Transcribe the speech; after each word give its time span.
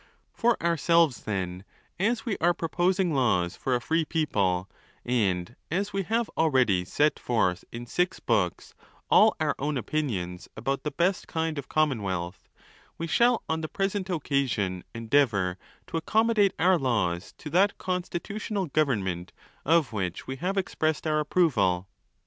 For 0.33 0.57
ourselves, 0.63 1.25
then, 1.25 1.63
as 1.99 2.25
we 2.25 2.35
are 2.41 2.55
proposing 2.55 3.13
laws 3.13 3.55
for 3.55 3.75
a 3.75 3.79
free 3.79 4.03
people, 4.03 4.67
and 5.05 5.55
as 5.69 5.93
we 5.93 6.01
have 6.01 6.27
already 6.29 6.83
set 6.85 7.19
forth 7.19 7.63
in 7.71 7.85
six 7.85 8.19
books 8.19 8.73
all 9.11 9.35
our 9.39 9.53
own, 9.59 9.77
opinions 9.77 10.49
about 10.57 10.81
the 10.81 10.89
best 10.89 11.27
kind 11.27 11.59
of 11.59 11.69
commonwealth, 11.69 12.49
we 12.97 13.05
shall 13.05 13.43
on 13.47 13.61
the 13.61 13.67
present 13.69 14.09
occasion 14.09 14.83
endeavour 14.95 15.59
to 15.85 15.97
accommodate 15.97 16.55
our 16.57 16.79
laws 16.79 17.33
to 17.37 17.51
that 17.51 17.77
constitutional 17.77 18.65
government 18.65 19.31
of 19.65 19.93
which 19.93 20.25
we 20.25 20.37
have 20.37 20.57
expressed 20.57 21.05
our 21.05 21.19
approval. 21.19 21.87